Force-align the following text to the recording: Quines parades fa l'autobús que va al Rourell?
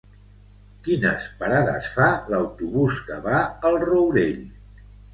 Quines 0.87 1.27
parades 1.43 1.91
fa 1.99 2.09
l'autobús 2.33 3.01
que 3.13 3.23
va 3.31 3.45
al 3.71 3.81
Rourell? 3.89 4.47